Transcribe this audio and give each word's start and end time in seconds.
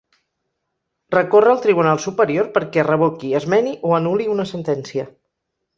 Recorre 1.15 1.51
al 1.57 1.61
tribunal 1.65 2.01
superior 2.07 2.49
perquè 2.57 2.87
revoqui, 2.91 3.31
esmeni 3.43 3.79
o 3.91 3.95
anul·li 4.03 4.31
una 4.39 4.51
sentència. 4.57 5.11